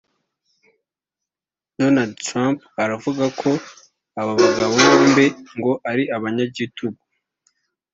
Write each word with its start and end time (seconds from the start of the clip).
Donald 1.79 2.13
Trump 2.27 2.57
aravuga 2.83 3.25
ko 3.41 3.51
aba 4.19 4.33
bagabo 4.41 4.73
bombi 4.87 5.25
ngo 5.57 5.71
ari 5.91 6.03
abanyagitugu 6.15 7.01